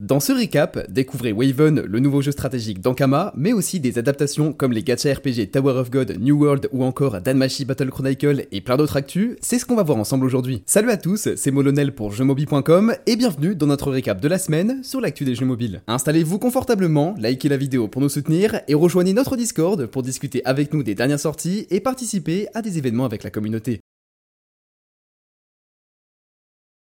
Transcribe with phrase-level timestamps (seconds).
[0.00, 4.72] Dans ce récap, découvrez Waven, le nouveau jeu stratégique d'Ankama, mais aussi des adaptations comme
[4.72, 8.76] les gacha RPG Tower of God, New World ou encore Danmachi Battle Chronicle et plein
[8.76, 10.64] d'autres actus, c'est ce qu'on va voir ensemble aujourd'hui.
[10.66, 14.82] Salut à tous, c'est Molonel pour jeuxmobile.com et bienvenue dans notre récap de la semaine
[14.82, 15.80] sur l'actu des jeux mobiles.
[15.86, 20.74] Installez-vous confortablement, likez la vidéo pour nous soutenir et rejoignez notre Discord pour discuter avec
[20.74, 23.80] nous des dernières sorties et participer à des événements avec la communauté.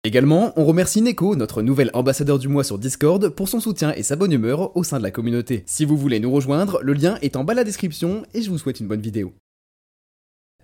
[0.06, 4.04] Également, on remercie Neko, notre nouvel ambassadeur du mois sur Discord, pour son soutien et
[4.04, 5.64] sa bonne humeur au sein de la communauté.
[5.66, 8.52] Si vous voulez nous rejoindre, le lien est en bas de la description et je
[8.52, 9.34] vous souhaite une bonne vidéo.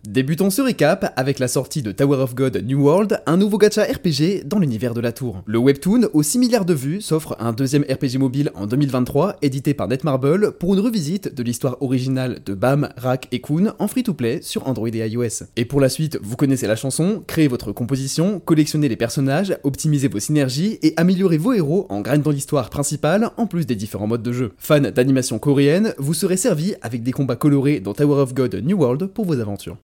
[0.08, 3.84] Débutons ce récap avec la sortie de Tower of God New World, un nouveau gacha
[3.84, 5.44] RPG dans l'univers de la tour.
[5.46, 9.76] Le webtoon, aux 6 milliards de vues, s'offre un deuxième RPG mobile en 2023, édité
[9.76, 14.40] par Netmarble, pour une revisite de l'histoire originale de Bam, Rak et Kun en free-to-play
[14.42, 15.44] sur Android et iOS.
[15.56, 20.08] Et pour la suite, vous connaissez la chanson, créez votre composition, collectionnez les personnages, optimisez
[20.08, 24.24] vos synergies et améliorez vos héros en dans l'histoire principale en plus des différents modes
[24.24, 24.54] de jeu.
[24.58, 28.78] Fan d'animation coréenne, vous serez servi avec des combats colorés dans Tower of God New
[28.80, 29.78] World pour vos aventures.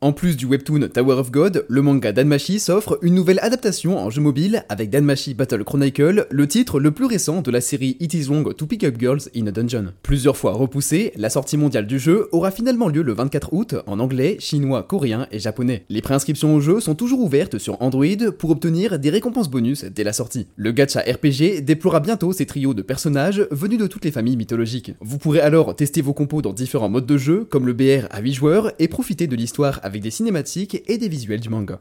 [0.00, 4.10] En plus du webtoon Tower of God, le manga Danmachi s'offre une nouvelle adaptation en
[4.10, 8.14] jeu mobile avec Danmachi Battle Chronicle, le titre le plus récent de la série It
[8.14, 9.86] Is Wrong to Pick Up Girls in a Dungeon.
[10.04, 13.98] Plusieurs fois repoussée, la sortie mondiale du jeu aura finalement lieu le 24 août en
[13.98, 15.84] anglais, chinois, coréen et japonais.
[15.88, 18.06] Les préinscriptions au jeu sont toujours ouvertes sur Android
[18.38, 20.46] pour obtenir des récompenses bonus dès la sortie.
[20.54, 24.92] Le gacha RPG déploiera bientôt ses trios de personnages venus de toutes les familles mythologiques.
[25.00, 28.20] Vous pourrez alors tester vos compos dans différents modes de jeu comme le BR à
[28.20, 31.80] 8 joueurs et profiter de l'histoire avec des cinématiques et des visuels du manga.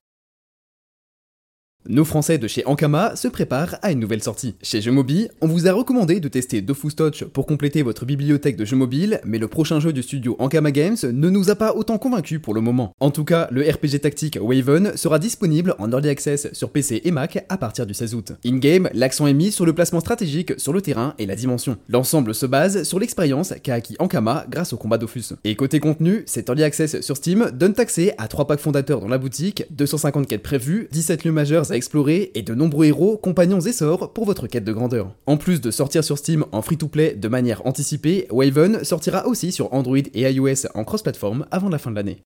[1.89, 4.55] Nos Français de chez Ankama se préparent à une nouvelle sortie.
[4.61, 8.57] Chez Jeux Mobile, on vous a recommandé de tester Dofus Touch pour compléter votre bibliothèque
[8.57, 11.73] de jeux mobiles, mais le prochain jeu du studio Ankama Games ne nous a pas
[11.73, 12.93] autant convaincus pour le moment.
[12.99, 17.11] En tout cas, le RPG tactique Waven sera disponible en Early Access sur PC et
[17.11, 18.33] Mac à partir du 16 août.
[18.45, 21.77] In-game, l'accent est mis sur le placement stratégique sur le terrain et la dimension.
[21.87, 25.35] L'ensemble se base sur l'expérience qu'a acquis Ankama grâce au combat Dofus.
[25.45, 29.07] Et côté contenu, cet Early Access sur Steam donne accès à 3 packs fondateurs dans
[29.07, 33.61] la boutique, 250 quêtes prévues, 17 lieux majeurs à explorer et de nombreux héros, compagnons
[33.61, 35.13] et sorts pour votre quête de grandeur.
[35.25, 39.73] En plus de sortir sur Steam en free-to-play de manière anticipée, Waven sortira aussi sur
[39.73, 42.21] Android et iOS en cross-platform avant la fin de l'année.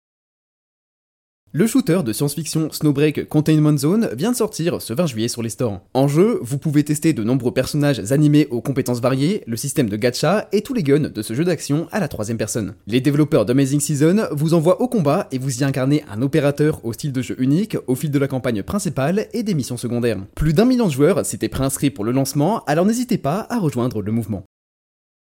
[1.53, 5.50] Le shooter de science-fiction Snowbreak Containment Zone vient de sortir ce 20 juillet sur les
[5.50, 5.81] stores.
[5.94, 9.97] En jeu, vous pouvez tester de nombreux personnages animés aux compétences variées, le système de
[9.97, 12.75] gacha et tous les guns de ce jeu d'action à la troisième personne.
[12.88, 16.94] Les développeurs d'Amazing Season vous envoient au combat et vous y incarnez un opérateur au
[16.94, 20.23] style de jeu unique au fil de la campagne principale et des missions secondaires.
[20.35, 24.01] Plus d'un million de joueurs s'étaient préinscrits pour le lancement, alors n'hésitez pas à rejoindre
[24.01, 24.45] le mouvement.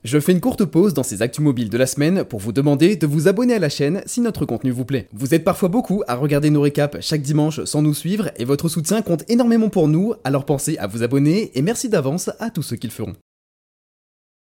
[0.03, 2.97] Je fais une courte pause dans ces actus mobiles de la semaine pour vous demander
[2.97, 5.09] de vous abonner à la chaîne si notre contenu vous plaît.
[5.13, 8.71] Vous êtes parfois beaucoup à regarder nos récaps chaque dimanche sans nous suivre et votre
[8.71, 12.63] soutien compte énormément pour nous, alors pensez à vous abonner et merci d'avance à tous
[12.63, 13.15] ceux qui le feront.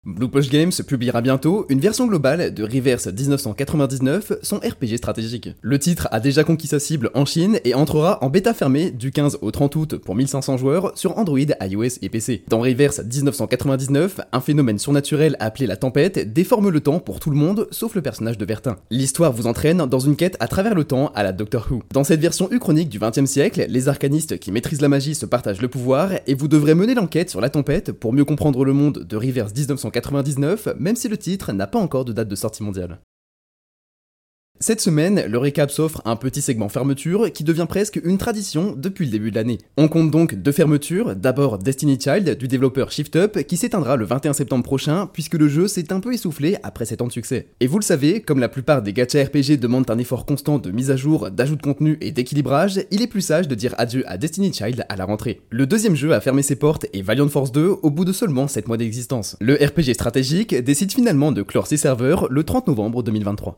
[0.06, 5.50] Blue Push Games publiera bientôt une version globale de Reverse 1999, son RPG stratégique.
[5.62, 9.12] Le titre a déjà conquis sa cible en Chine et entrera en bêta fermée du
[9.12, 12.46] 15 au 30 août pour 1500 joueurs sur Android, iOS et PC.
[12.48, 17.36] Dans Reverse 1999, un phénomène surnaturel appelé la tempête déforme le temps pour tout le
[17.36, 18.78] monde sauf le personnage de Vertin.
[18.92, 21.84] L'histoire vous entraîne dans une quête à travers le temps à la Doctor Who.
[21.92, 25.62] Dans cette version uchronique du 20e siècle, les arcanistes qui maîtrisent la magie se partagent
[25.62, 29.00] le pouvoir et vous devrez mener l'enquête sur la tempête pour mieux comprendre le monde
[29.00, 32.64] de Reverse 1999 1999, même si le titre n'a pas encore de date de sortie
[32.64, 33.00] mondiale.
[34.62, 39.06] Cette semaine, le récap s'offre un petit segment fermeture qui devient presque une tradition depuis
[39.06, 39.58] le début de l'année.
[39.78, 44.04] On compte donc deux fermetures, d'abord Destiny Child du développeur Shift Up qui s'éteindra le
[44.04, 47.48] 21 septembre prochain puisque le jeu s'est un peu essoufflé après 7 ans de succès.
[47.62, 50.72] Et vous le savez, comme la plupart des gacha RPG demandent un effort constant de
[50.72, 54.04] mise à jour, d'ajout de contenu et d'équilibrage, il est plus sage de dire adieu
[54.08, 55.40] à Destiny Child à la rentrée.
[55.52, 58.50] Le deuxième jeu a fermé ses portes et Valiant Force 2 au bout de seulement
[58.50, 59.38] 7 mois d'existence.
[59.40, 63.58] Le RPG stratégique décide finalement de clore ses serveurs le 30 novembre 2023.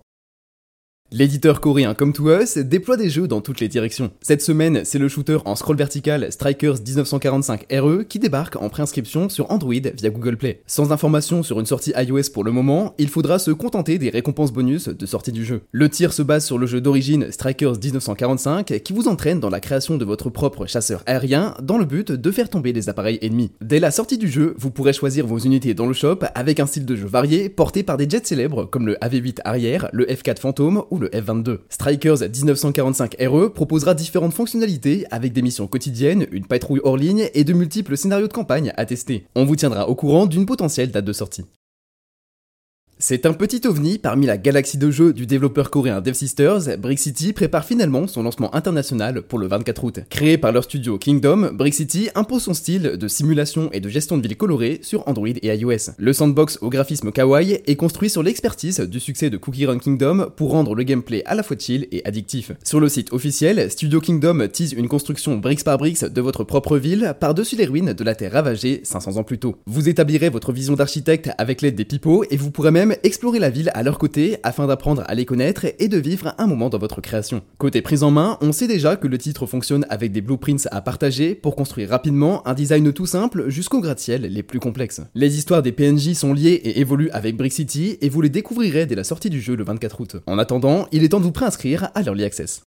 [1.14, 4.12] L'éditeur coréen Come To Us déploie des jeux dans toutes les directions.
[4.22, 9.28] Cette semaine, c'est le shooter en scroll vertical Strikers 1945 RE qui débarque en préinscription
[9.28, 10.62] sur Android via Google Play.
[10.68, 14.54] Sans information sur une sortie iOS pour le moment, il faudra se contenter des récompenses
[14.54, 15.64] bonus de sortie du jeu.
[15.74, 19.60] Le tir se base sur le jeu d'origine Strikers 1945 qui vous entraîne dans la
[19.60, 23.52] création de votre propre chasseur aérien dans le but de faire tomber les appareils ennemis.
[23.60, 26.68] Dès la sortie du jeu, vous pourrez choisir vos unités dans le shop avec un
[26.68, 30.40] style de jeu varié porté par des jets célèbres comme le AV8 arrière, le F4
[30.40, 31.60] Phantom ou le F22.
[31.70, 37.44] Strikers 1945 RE proposera différentes fonctionnalités avec des missions quotidiennes, une patrouille hors ligne et
[37.44, 39.26] de multiples scénarios de campagne à tester.
[39.36, 41.44] On vous tiendra au courant d'une potentielle date de sortie.
[43.04, 47.00] C'est un petit ovni parmi la galaxie de jeux du développeur coréen Dev Sisters, Brick
[47.00, 50.00] City prépare finalement son lancement international pour le 24 août.
[50.12, 54.20] Créé par leur studio Kingdom, Brick City impose son style de simulation et de gestion
[54.20, 55.94] de ville colorée sur Android et iOS.
[55.98, 60.30] Le sandbox au graphisme kawaii est construit sur l'expertise du succès de Cookie Run Kingdom
[60.36, 62.52] pour rendre le gameplay à la fois chill et addictif.
[62.64, 66.78] Sur le site officiel, Studio Kingdom tease une construction bricks par bricks de votre propre
[66.78, 69.56] ville par-dessus les ruines de la Terre ravagée 500 ans plus tôt.
[69.66, 73.50] Vous établirez votre vision d'architecte avec l'aide des pipeaux et vous pourrez même explorer la
[73.50, 76.78] ville à leur côté afin d'apprendre à les connaître et de vivre un moment dans
[76.78, 77.42] votre création.
[77.58, 80.82] Côté prise en main, on sait déjà que le titre fonctionne avec des blueprints à
[80.82, 85.02] partager pour construire rapidement un design tout simple jusqu'aux gratte-ciel les plus complexes.
[85.16, 88.86] Les histoires des PNJ sont liées et évoluent avec Brick City et vous les découvrirez
[88.86, 90.16] dès la sortie du jeu le 24 août.
[90.28, 92.64] En attendant, il est temps de vous préinscrire à l'Early Access.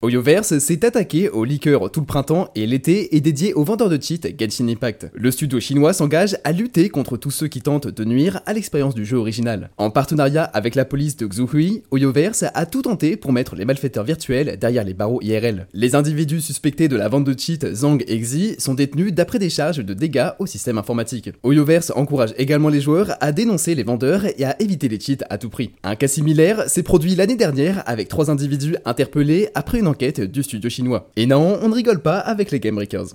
[0.00, 4.00] Oyoverse s'est attaqué aux liqueurs tout le printemps et l'été est dédié aux vendeurs de
[4.00, 5.10] cheats Genshin Impact.
[5.12, 8.94] Le studio chinois s'engage à lutter contre tous ceux qui tentent de nuire à l'expérience
[8.94, 9.70] du jeu original.
[9.76, 14.04] En partenariat avec la police de Xuhui, Oyoverse a tout tenté pour mettre les malfaiteurs
[14.04, 15.66] virtuels derrière les barreaux IRL.
[15.72, 19.50] Les individus suspectés de la vente de cheats Zhang et Xi sont détenus d'après des
[19.50, 21.32] charges de dégâts au système informatique.
[21.42, 25.38] Oyoverse encourage également les joueurs à dénoncer les vendeurs et à éviter les cheats à
[25.38, 25.72] tout prix.
[25.82, 30.42] Un cas similaire s'est produit l'année dernière avec trois individus interpellés après une enquête du
[30.42, 31.10] studio chinois.
[31.16, 33.14] Et non, on ne rigole pas avec les Game Breakers.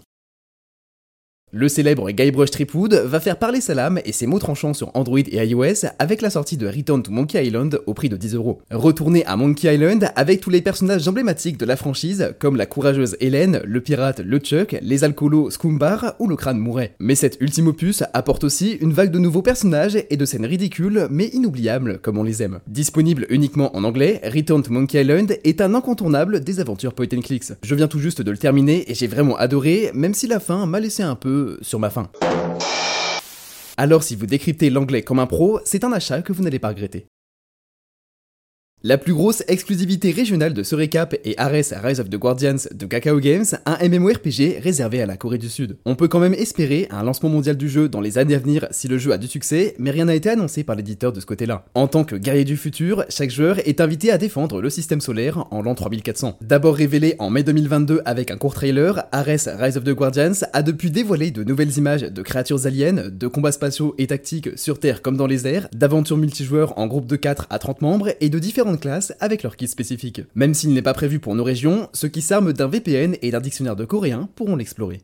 [1.56, 5.20] Le célèbre Guybrush Tripwood va faire parler sa lame et ses mots tranchants sur Android
[5.20, 8.64] et iOS avec la sortie de Return to Monkey Island au prix de 10 euros.
[8.72, 13.18] Retournez à Monkey Island avec tous les personnages emblématiques de la franchise comme la courageuse
[13.20, 16.96] Hélène, le pirate le Chuck, les alcoolos Scoombar ou le crâne Mouret.
[17.00, 21.06] Mais cet ultime opus apporte aussi une vague de nouveaux personnages et de scènes ridicules
[21.12, 22.62] mais inoubliables comme on les aime.
[22.66, 27.22] Disponible uniquement en anglais, Return to Monkey Island est un incontournable des aventures point and
[27.22, 27.54] clicks.
[27.62, 30.66] Je viens tout juste de le terminer et j'ai vraiment adoré même si la fin
[30.66, 31.14] m'a laissé un
[31.62, 32.10] sur ma faim.
[33.78, 36.70] Alors si vous décryptez l'anglais comme un pro, c'est un achat que vous n'allez pas
[36.70, 37.08] regretter.
[38.86, 42.86] La plus grosse exclusivité régionale de ce récap est Ares Rise of the Guardians de
[42.86, 45.78] Kakao Games, un MMORPG réservé à la Corée du Sud.
[45.86, 48.68] On peut quand même espérer un lancement mondial du jeu dans les années à venir
[48.72, 51.26] si le jeu a du succès, mais rien n'a été annoncé par l'éditeur de ce
[51.26, 51.64] côté-là.
[51.76, 55.48] En tant que guerrier du futur, chaque joueur est invité à défendre le système solaire
[55.52, 56.40] en l'an 3400.
[56.42, 60.62] D'abord révélé en mai 2022 avec un court trailer, Ares Rise of the Guardians a
[60.62, 65.02] depuis dévoilé de nouvelles images de créatures aliens, de combats spatiaux et tactiques sur Terre
[65.02, 68.40] comme dans les airs, d'aventures multijoueurs en groupe de 4 à 30 membres et de
[68.78, 70.22] classe avec leur kit spécifique.
[70.36, 73.42] Même s'il n'est pas prévu pour nos régions, ceux qui s'arment d'un VPN et d'un
[73.42, 75.02] dictionnaire de coréen pourront l'explorer.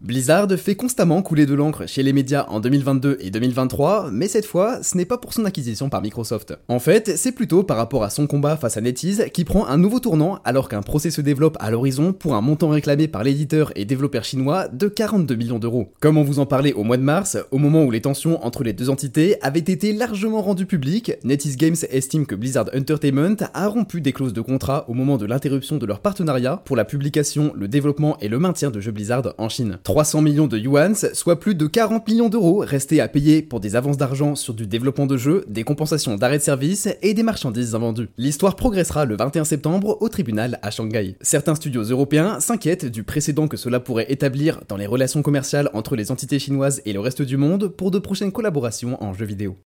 [0.00, 4.46] Blizzard fait constamment couler de l'encre chez les médias en 2022 et 2023, mais cette
[4.46, 6.56] fois, ce n'est pas pour son acquisition par Microsoft.
[6.68, 9.76] En fait, c'est plutôt par rapport à son combat face à NetEase qui prend un
[9.76, 13.72] nouveau tournant alors qu'un procès se développe à l'horizon pour un montant réclamé par l'éditeur
[13.74, 15.92] et développeur chinois de 42 millions d'euros.
[15.98, 18.62] Comme on vous en parlait au mois de mars, au moment où les tensions entre
[18.62, 23.66] les deux entités avaient été largement rendues publiques, NetEase Games estime que Blizzard Entertainment a
[23.66, 27.52] rompu des clauses de contrat au moment de l'interruption de leur partenariat pour la publication,
[27.56, 29.78] le développement et le maintien de jeux Blizzard en Chine.
[29.88, 33.74] 300 millions de yuans, soit plus de 40 millions d'euros restés à payer pour des
[33.74, 37.74] avances d'argent sur du développement de jeux, des compensations d'arrêt de service et des marchandises
[37.74, 38.10] invendues.
[38.18, 41.16] L'histoire progressera le 21 septembre au tribunal à Shanghai.
[41.22, 45.96] Certains studios européens s'inquiètent du précédent que cela pourrait établir dans les relations commerciales entre
[45.96, 49.56] les entités chinoises et le reste du monde pour de prochaines collaborations en jeux vidéo.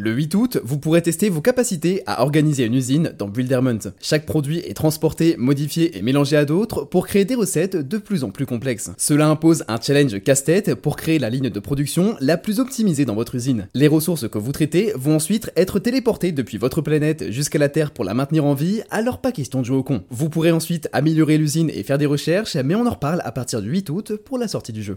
[0.00, 3.90] Le 8 août, vous pourrez tester vos capacités à organiser une usine dans Builderment.
[4.00, 8.22] Chaque produit est transporté, modifié et mélangé à d'autres pour créer des recettes de plus
[8.22, 8.92] en plus complexes.
[8.96, 13.16] Cela impose un challenge casse-tête pour créer la ligne de production la plus optimisée dans
[13.16, 13.66] votre usine.
[13.74, 17.90] Les ressources que vous traitez vont ensuite être téléportées depuis votre planète jusqu'à la Terre
[17.90, 20.04] pour la maintenir en vie, alors pas question de jouer au con.
[20.10, 23.60] Vous pourrez ensuite améliorer l'usine et faire des recherches, mais on en reparle à partir
[23.60, 24.94] du 8 août pour la sortie du jeu.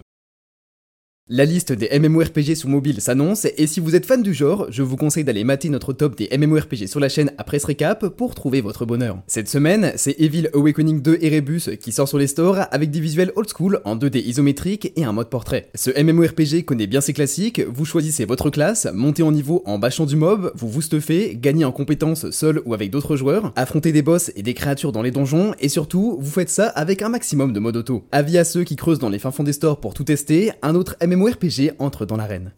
[1.34, 4.84] La liste des MMORPG sur mobile s'annonce, et si vous êtes fan du genre, je
[4.84, 8.36] vous conseille d'aller mater notre top des MMORPG sur la chaîne après ce récap pour
[8.36, 9.18] trouver votre bonheur.
[9.28, 13.32] Cette semaine, c'est Evil Awakening 2 Erebus qui sort sur les stores avec des visuels
[13.38, 15.70] old school en 2D isométrique et un mode portrait.
[15.74, 20.06] Ce MMORPG connaît bien ses classiques, vous choisissez votre classe, montez en niveau en bâchant
[20.06, 24.02] du mob, vous vous stuffez, gagnez en compétences seul ou avec d'autres joueurs, affrontez des
[24.02, 27.54] boss et des créatures dans les donjons, et surtout, vous faites ça avec un maximum
[27.54, 28.04] de mode auto.
[28.12, 30.76] Avis à ceux qui creusent dans les fins fonds des stores pour tout tester, un
[30.76, 32.54] autre MMORPG RPG entre dans l'arène.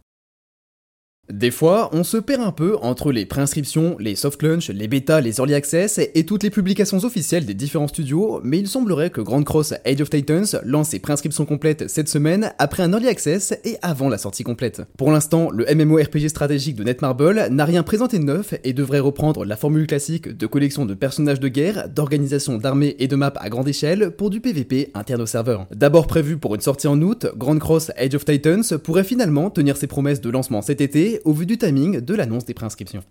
[1.32, 5.22] Des fois, on se perd un peu entre les préinscriptions, les soft launch, les bêtas,
[5.22, 9.22] les early access et toutes les publications officielles des différents studios, mais il semblerait que
[9.22, 13.54] Grand Cross Age of Titans lance ses préinscriptions complètes cette semaine après un early access
[13.64, 14.82] et avant la sortie complète.
[14.98, 19.46] Pour l'instant, le MMORPG stratégique de Netmarble n'a rien présenté de neuf et devrait reprendre
[19.46, 23.48] la formule classique de collection de personnages de guerre, d'organisation d'armées et de maps à
[23.48, 25.66] grande échelle pour du PVP interne au serveur.
[25.74, 29.78] D'abord prévu pour une sortie en août, Grand Cross Age of Titans pourrait finalement tenir
[29.78, 33.04] ses promesses de lancement cet été au vu du timing de l'annonce des préinscriptions.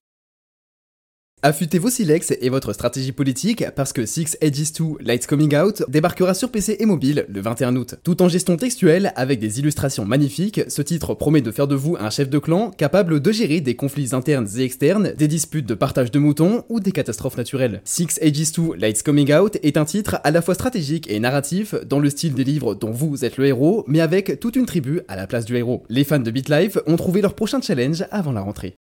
[1.45, 5.83] Affûtez vos silex et votre stratégie politique parce que Six Edges 2 Lights Coming Out
[5.89, 7.95] débarquera sur PC et mobile le 21 août.
[8.01, 11.97] Tout en gestion textuelle avec des illustrations magnifiques, ce titre promet de faire de vous
[12.00, 15.73] un chef de clan capable de gérer des conflits internes et externes, des disputes de
[15.73, 17.81] partage de moutons ou des catastrophes naturelles.
[17.83, 21.75] Six Edges 2 Lights Coming Out est un titre à la fois stratégique et narratif
[21.83, 25.01] dans le style des livres dont vous êtes le héros, mais avec toute une tribu
[25.09, 25.83] à la place du héros.
[25.89, 28.77] Les fans de BitLife ont trouvé leur prochain challenge avant la rentrée.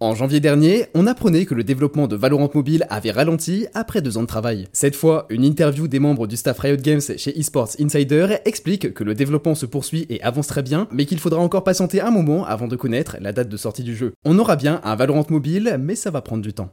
[0.00, 4.16] En janvier dernier, on apprenait que le développement de Valorant Mobile avait ralenti après deux
[4.16, 4.68] ans de travail.
[4.72, 9.02] Cette fois, une interview des membres du staff Riot Games chez Esports Insider explique que
[9.02, 12.46] le développement se poursuit et avance très bien, mais qu'il faudra encore patienter un moment
[12.46, 14.12] avant de connaître la date de sortie du jeu.
[14.24, 16.70] On aura bien un Valorant Mobile, mais ça va prendre du temps.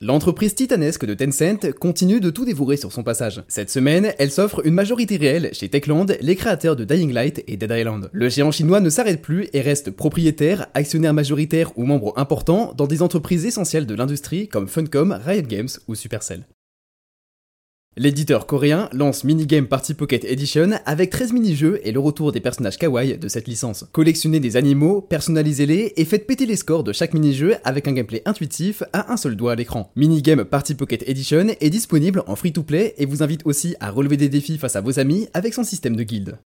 [0.00, 3.44] L'entreprise titanesque de Tencent continue de tout dévorer sur son passage.
[3.46, 7.56] Cette semaine, elle s'offre une majorité réelle chez Techland, les créateurs de Dying Light et
[7.56, 8.10] Dead Island.
[8.12, 12.88] Le géant chinois ne s'arrête plus et reste propriétaire, actionnaire majoritaire ou membre important dans
[12.88, 16.44] des entreprises essentielles de l'industrie comme Funcom, Riot Games ou Supercell.
[17.96, 22.76] L'éditeur coréen lance Minigame Party Pocket Edition avec 13 mini-jeux et le retour des personnages
[22.76, 23.84] kawaii de cette licence.
[23.92, 28.22] Collectionnez des animaux, personnalisez-les et faites péter les scores de chaque mini-jeu avec un gameplay
[28.24, 29.92] intuitif à un seul doigt à l'écran.
[29.94, 34.28] Minigame Party Pocket Edition est disponible en free-to-play et vous invite aussi à relever des
[34.28, 36.38] défis face à vos amis avec son système de guilde.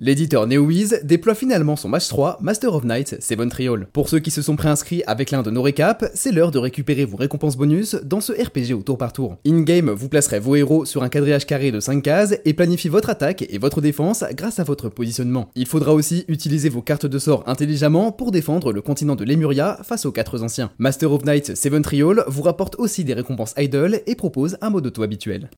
[0.00, 3.88] L'éditeur NeoWiz déploie finalement son match 3 Master of Night Seven Trial.
[3.92, 7.04] Pour ceux qui se sont préinscrits avec l'un de nos récaps, c'est l'heure de récupérer
[7.04, 9.38] vos récompenses bonus dans ce RPG au tour par tour.
[9.44, 13.10] In-game, vous placerez vos héros sur un quadrillage carré de 5 cases et planifiez votre
[13.10, 15.50] attaque et votre défense grâce à votre positionnement.
[15.56, 19.80] Il faudra aussi utiliser vos cartes de sort intelligemment pour défendre le continent de Lemuria
[19.82, 20.70] face aux 4 anciens.
[20.78, 24.86] Master of Night Seven Trial vous rapporte aussi des récompenses idle et propose un mode
[24.86, 25.50] auto habituel.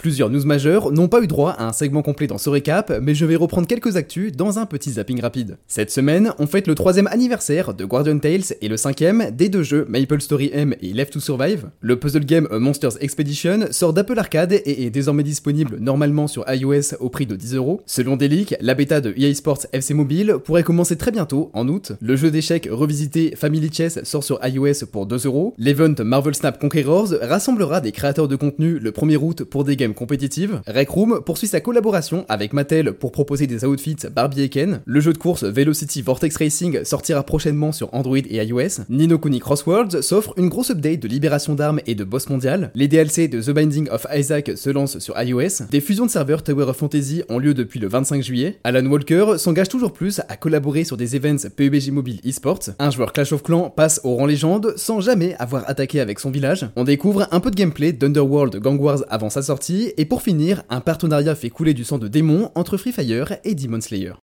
[0.00, 3.14] Plusieurs news majeures n'ont pas eu droit à un segment complet dans ce récap, mais
[3.14, 5.58] je vais reprendre quelques actus dans un petit zapping rapide.
[5.66, 9.62] Cette semaine, on fête le troisième anniversaire de Guardian Tales et le cinquième des deux
[9.62, 11.68] jeux Maple Story M et Left to Survive.
[11.82, 16.94] Le puzzle game Monsters Expedition sort d'Apple Arcade et est désormais disponible normalement sur iOS
[16.98, 17.80] au prix de 10€.
[17.84, 21.92] Selon Delic, la bêta de EA Sports FC Mobile pourrait commencer très bientôt, en août.
[22.00, 25.52] Le jeu d'échecs revisité Family Chess sort sur iOS pour 2€.
[25.58, 29.89] L'event Marvel Snap Conquerors rassemblera des créateurs de contenu le 1er août pour des games
[29.94, 34.80] compétitive, Rec Room poursuit sa collaboration avec Mattel pour proposer des outfits Barbie et Ken.
[34.84, 38.84] Le jeu de course Velocity Vortex Racing sortira prochainement sur Android et iOS.
[38.88, 42.70] Nino Kuni Crossworlds s'offre une grosse update de libération d'armes et de boss mondial.
[42.74, 45.64] Les DLC de The Binding of Isaac se lancent sur iOS.
[45.70, 48.58] Des fusions de serveurs Tower of Fantasy ont lieu depuis le 25 juillet.
[48.64, 52.70] Alan Walker s'engage toujours plus à collaborer sur des events PUBG Mobile eSports.
[52.78, 56.30] Un joueur Clash of Clans passe au rang légende sans jamais avoir attaqué avec son
[56.30, 56.66] village.
[56.76, 60.62] On découvre un peu de gameplay d'Underworld Gang Wars avant sa sortie et pour finir,
[60.68, 64.14] un partenariat fait couler du sang de démons entre Free Fire et Demon Slayer.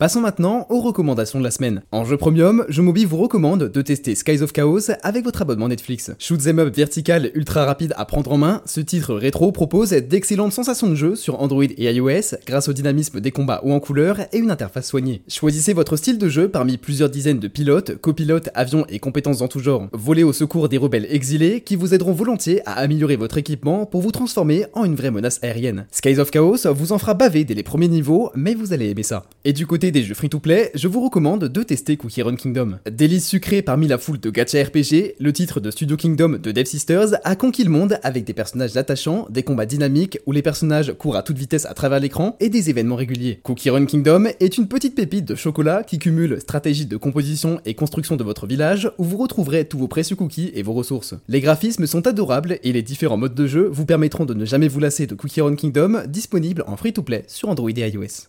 [0.00, 1.82] Passons maintenant aux recommandations de la semaine.
[1.92, 5.68] En jeu premium, je Mobi vous recommande de tester Skies of Chaos avec votre abonnement
[5.68, 6.10] Netflix.
[6.18, 10.54] Shoot them up vertical ultra rapide à prendre en main, ce titre rétro propose d'excellentes
[10.54, 14.20] sensations de jeu sur Android et iOS grâce au dynamisme des combats ou en couleur
[14.32, 15.20] et une interface soignée.
[15.28, 19.48] Choisissez votre style de jeu parmi plusieurs dizaines de pilotes, copilotes, avions et compétences en
[19.48, 19.86] tout genre.
[19.92, 24.00] Volez au secours des rebelles exilés qui vous aideront volontiers à améliorer votre équipement pour
[24.00, 25.84] vous transformer en une vraie menace aérienne.
[25.90, 29.02] Skies of Chaos vous en fera baver dès les premiers niveaux, mais vous allez aimer
[29.02, 29.26] ça.
[29.44, 32.78] Et du côté des jeux free-to-play, je vous recommande de tester Cookie Run Kingdom.
[32.90, 36.64] Délice sucré parmi la foule de gacha RPG, le titre de Studio Kingdom de Dev
[36.64, 40.92] Sisters a conquis le monde avec des personnages attachants, des combats dynamiques où les personnages
[40.92, 43.40] courent à toute vitesse à travers l'écran et des événements réguliers.
[43.42, 47.74] Cookie Run Kingdom est une petite pépite de chocolat qui cumule stratégie de composition et
[47.74, 51.14] construction de votre village où vous retrouverez tous vos précieux cookies et vos ressources.
[51.28, 54.68] Les graphismes sont adorables et les différents modes de jeu vous permettront de ne jamais
[54.68, 58.28] vous lasser de Cookie Run Kingdom disponible en free-to-play sur Android et iOS.